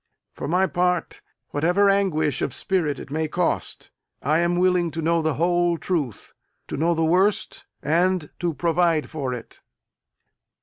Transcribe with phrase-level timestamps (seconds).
[0.33, 3.91] For my part, whatever anguish of spirit it may cost,
[4.23, 6.33] I am willing to know the whole truth;
[6.69, 9.61] to know the worst, and to provide for it.